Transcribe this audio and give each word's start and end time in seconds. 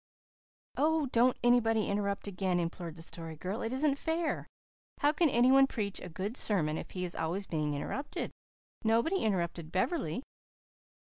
"Oh, 0.77 1.05
don't 1.11 1.37
anybody 1.43 1.85
interrupt 1.87 2.25
again," 2.27 2.59
implored 2.59 2.95
the 2.95 3.03
Story 3.03 3.35
Girl. 3.35 3.61
"It 3.61 3.71
isn't 3.71 3.99
fair. 3.99 4.47
How 5.01 5.11
can 5.11 5.29
any 5.29 5.51
one 5.51 5.67
preach 5.67 5.99
a 5.99 6.09
good 6.09 6.35
sermon 6.37 6.75
if 6.79 6.89
he 6.89 7.03
is 7.05 7.13
always 7.15 7.45
being 7.45 7.75
interrupted? 7.75 8.31
Nobody 8.83 9.17
interrupted 9.17 9.71
Beverley." 9.71 10.23